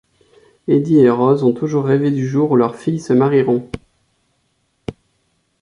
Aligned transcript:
Eddie 0.67 1.01
et 1.01 1.11
Rose 1.11 1.43
ont 1.43 1.53
toujours 1.53 1.85
rêvé 1.85 2.09
du 2.09 2.25
jour 2.27 2.49
où 2.49 2.55
leurs 2.55 2.75
filles 2.75 2.99
se 2.99 3.13
marieront. 3.13 3.69